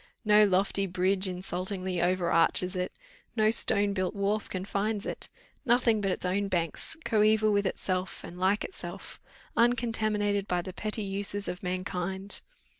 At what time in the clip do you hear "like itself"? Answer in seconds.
8.39-9.19